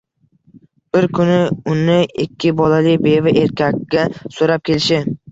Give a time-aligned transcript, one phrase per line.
[0.95, 1.35] Bir kuni
[1.73, 4.07] uni ikki bolali beva erkakka
[4.39, 4.99] so'rab kelishi.